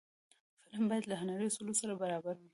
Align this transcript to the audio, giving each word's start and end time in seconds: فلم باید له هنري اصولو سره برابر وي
فلم 0.63 0.83
باید 0.89 1.05
له 1.07 1.15
هنري 1.21 1.45
اصولو 1.47 1.73
سره 1.81 1.93
برابر 2.01 2.35
وي 2.39 2.49